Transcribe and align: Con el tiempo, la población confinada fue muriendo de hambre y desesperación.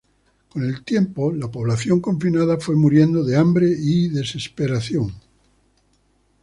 Con 0.49 0.63
el 0.63 0.83
tiempo, 0.83 1.31
la 1.31 1.51
población 1.51 1.99
confinada 1.99 2.57
fue 2.57 2.75
muriendo 2.75 3.23
de 3.23 3.37
hambre 3.37 3.67
y 3.69 4.07
desesperación. 4.09 5.13